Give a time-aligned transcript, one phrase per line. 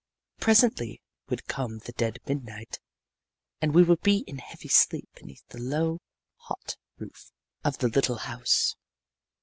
[0.39, 0.99] Presently
[1.29, 2.79] would come the dead midnight,
[3.61, 5.99] and we would be in heavy sleep beneath the low,
[6.37, 7.29] hot roof
[7.63, 8.75] of the little house.